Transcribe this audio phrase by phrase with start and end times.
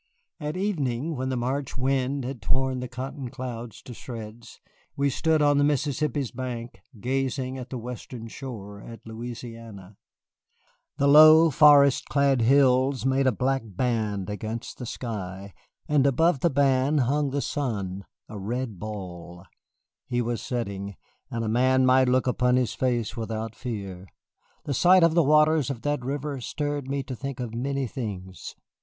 [0.39, 4.59] At evening, when the March wind had torn the cotton clouds to shreds,
[4.95, 9.97] we stood on the Mississippi's bank, gazing at the western shore, at Louisiana.
[10.97, 15.53] The low, forest clad hills made a black band against the sky,
[15.87, 19.45] and above the band hung the sun, a red ball.
[20.07, 20.95] He was setting,
[21.29, 24.07] and man might look upon his face without fear.
[24.65, 28.55] The sight of the waters of that river stirred me to think of many things.